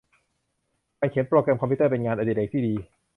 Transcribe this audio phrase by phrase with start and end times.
[0.99, 2.75] การเขียนโปรแกรมคอมพิวเตอร์ เป็นงานอดิเรกที่ดี